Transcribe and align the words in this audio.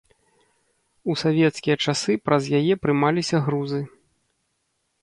У 1.13 1.17
савецкія 1.23 1.75
часы 1.85 2.11
праз 2.31 2.43
яе 2.61 2.73
прымаліся 2.87 3.37
грузы. 3.51 3.81